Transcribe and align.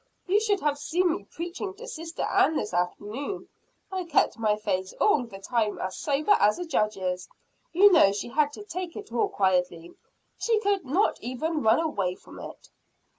You 0.25 0.39
should 0.39 0.61
have 0.61 0.79
seen 0.79 1.11
me 1.13 1.25
preaching 1.25 1.75
to 1.75 1.87
sister 1.87 2.23
Ann 2.23 2.55
this 2.55 2.73
afternoon. 2.73 3.49
I 3.91 4.05
kept 4.05 4.39
my 4.39 4.55
face 4.55 4.95
all 4.99 5.23
the 5.27 5.37
time 5.37 5.77
as 5.77 5.95
sober 5.95 6.31
as 6.39 6.57
a 6.57 6.65
judge's. 6.65 7.29
You 7.71 7.91
know 7.91 8.11
she 8.11 8.29
had 8.29 8.51
to 8.53 8.63
take 8.63 8.95
it 8.95 9.11
all 9.13 9.29
quietly 9.29 9.93
she 10.39 10.59
could 10.61 10.85
not 10.87 11.21
even 11.21 11.61
run 11.61 11.79
away 11.79 12.15
from 12.15 12.39
it." 12.39 12.71